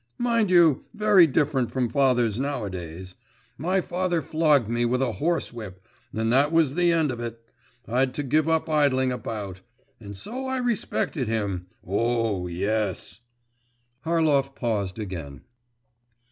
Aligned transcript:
Mind 0.17 0.49
you, 0.49 0.85
very 0.95 1.27
different 1.27 1.69
from 1.69 1.87
fathers 1.87 2.39
nowadays. 2.39 3.13
My 3.55 3.81
father 3.81 4.23
flogged 4.23 4.67
me 4.67 4.83
with 4.83 4.99
a 4.99 5.11
horsewhip, 5.11 5.85
and 6.11 6.33
that 6.33 6.51
was 6.51 6.73
the 6.73 6.91
end 6.91 7.11
of 7.11 7.19
it! 7.19 7.47
I'd 7.87 8.15
to 8.15 8.23
give 8.23 8.49
up 8.49 8.67
idling 8.67 9.11
about! 9.11 9.61
And 9.99 10.17
so 10.17 10.47
I 10.47 10.57
respected 10.57 11.27
him.… 11.27 11.67
Oo!… 11.87 12.47
Yes!…' 12.47 13.19
Harlov 14.03 14.55
paused 14.55 14.97
again. 14.97 15.43